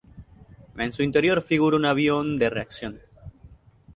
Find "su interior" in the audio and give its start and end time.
0.93-1.43